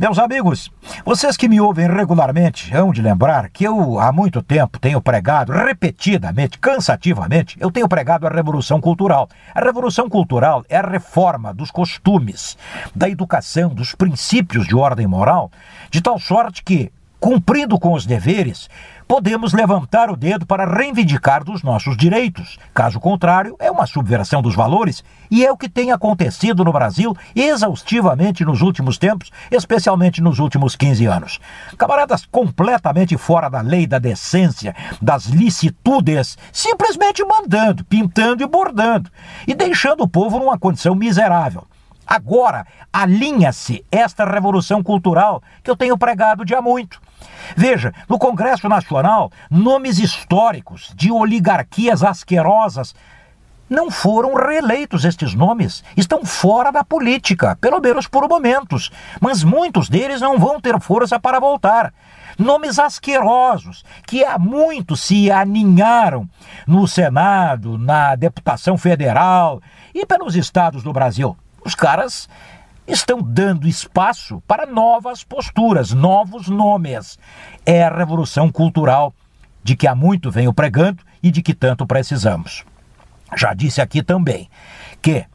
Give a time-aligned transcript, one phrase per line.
[0.00, 0.70] Meus amigos,
[1.04, 5.50] vocês que me ouvem regularmente hão de lembrar que eu há muito tempo tenho pregado
[5.50, 9.28] repetidamente, cansativamente, eu tenho pregado a revolução cultural.
[9.52, 12.56] A revolução cultural é a reforma dos costumes,
[12.94, 15.50] da educação, dos princípios de ordem moral,
[15.90, 18.68] de tal sorte que, cumprindo com os deveres,
[19.06, 22.58] podemos levantar o dedo para reivindicar dos nossos direitos.
[22.74, 27.16] Caso contrário, é uma subversão dos valores e é o que tem acontecido no Brasil
[27.34, 31.40] exaustivamente nos últimos tempos, especialmente nos últimos 15 anos.
[31.76, 39.10] Camaradas completamente fora da lei da decência, das licitudes, simplesmente mandando, pintando e bordando
[39.46, 41.66] e deixando o povo numa condição miserável.
[42.08, 46.98] Agora, alinha-se esta revolução cultural que eu tenho pregado de há muito.
[47.54, 52.94] Veja, no Congresso Nacional, nomes históricos de oligarquias asquerosas
[53.68, 58.90] não foram reeleitos estes nomes, estão fora da política, pelo menos por momentos,
[59.20, 61.92] mas muitos deles não vão ter força para voltar.
[62.38, 66.26] Nomes asquerosos que há muito se aninharam
[66.66, 69.60] no Senado, na deputação federal
[69.94, 71.36] e pelos estados do Brasil.
[71.68, 72.30] Os caras
[72.86, 77.18] estão dando espaço para novas posturas, novos nomes.
[77.66, 79.12] É a revolução cultural
[79.62, 82.64] de que há muito venho pregando e de que tanto precisamos.
[83.36, 84.48] Já disse aqui também
[85.02, 85.26] que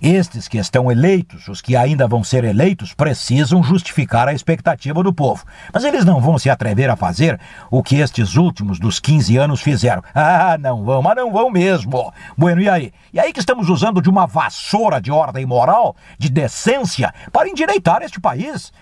[0.00, 5.12] estes que estão eleitos, os que ainda vão ser eleitos, precisam justificar a expectativa do
[5.12, 5.44] povo.
[5.72, 9.60] Mas eles não vão se atrever a fazer o que estes últimos dos 15 anos
[9.60, 10.02] fizeram.
[10.14, 12.12] Ah, não vão, mas não vão mesmo.
[12.36, 12.92] Bueno, e aí?
[13.12, 18.02] E aí que estamos usando de uma vassoura de ordem moral, de decência, para endireitar
[18.02, 18.72] este país?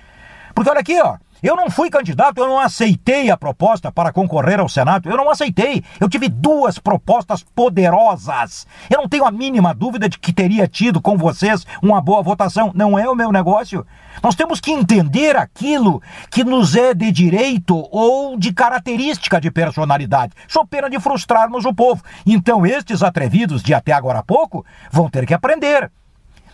[0.55, 1.17] Porque olha aqui, ó.
[1.45, 5.11] Eu não fui candidato, eu não aceitei a proposta para concorrer ao Senado.
[5.11, 5.85] Eu não aceitei.
[6.01, 8.67] Eu tive duas propostas poderosas.
[8.89, 12.73] Eu não tenho a mínima dúvida de que teria tido com vocês uma boa votação.
[12.75, 13.87] Não é o meu negócio.
[14.23, 20.33] Nós temos que entender aquilo que nos é de direito ou de característica de personalidade,
[20.49, 22.03] só pena de frustrarmos o povo.
[22.25, 25.91] Então, estes atrevidos de até agora há pouco vão ter que aprender.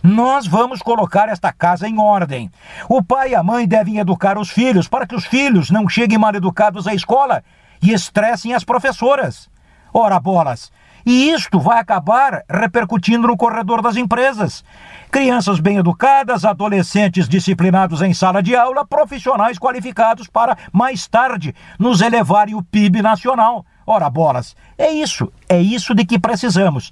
[0.03, 2.51] Nós vamos colocar esta casa em ordem.
[2.89, 6.17] O pai e a mãe devem educar os filhos para que os filhos não cheguem
[6.17, 7.43] mal educados à escola
[7.81, 9.49] e estressem as professoras.
[9.93, 10.71] Ora, bolas!
[11.05, 14.63] E isto vai acabar repercutindo no corredor das empresas.
[15.09, 22.01] Crianças bem educadas, adolescentes disciplinados em sala de aula, profissionais qualificados para, mais tarde, nos
[22.01, 23.65] elevarem o PIB nacional.
[23.85, 24.55] Ora, bolas!
[24.77, 26.91] É isso, é isso de que precisamos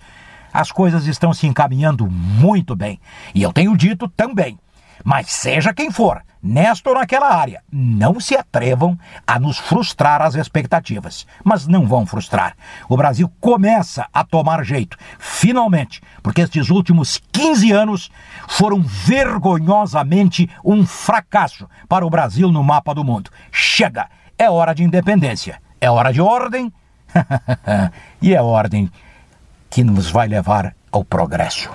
[0.54, 3.00] as coisas estão se encaminhando muito bem.
[3.34, 4.58] E eu tenho dito também.
[5.04, 10.36] Mas seja quem for, nesta ou naquela área, não se atrevam a nos frustrar as
[10.36, 11.26] expectativas.
[11.44, 12.56] Mas não vão frustrar.
[12.88, 18.12] O Brasil começa a tomar jeito, finalmente, porque estes últimos 15 anos
[18.48, 23.32] foram vergonhosamente um fracasso para o Brasil no mapa do mundo.
[23.52, 24.10] Chega!
[24.38, 25.62] É hora de independência.
[25.82, 26.72] É hora de ordem.
[28.22, 28.90] e é ordem
[29.70, 31.70] que nos vai levar ao progresso.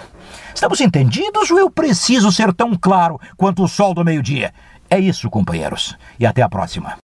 [0.54, 4.52] Estamos entendidos ou eu preciso ser tão claro quanto o sol do meio-dia?
[4.88, 7.03] É isso, companheiros, e até a próxima.